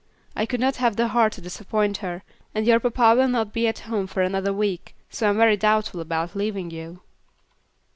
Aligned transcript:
I 0.35 0.47
could 0.47 0.59
not 0.59 0.77
have 0.77 0.95
the 0.95 1.09
heart 1.09 1.33
to 1.33 1.41
disappoint 1.41 1.97
her, 1.97 2.23
and 2.55 2.65
your 2.65 2.79
papa 2.79 3.13
will 3.19 3.27
not 3.27 3.53
be 3.53 3.67
at 3.67 3.81
home 3.81 4.07
for 4.07 4.23
another 4.23 4.51
week, 4.51 4.95
so 5.11 5.27
I 5.27 5.29
am 5.29 5.37
very 5.37 5.57
doubtful 5.57 5.99
about 6.01 6.35
leaving 6.35 6.71
you." 6.71 7.01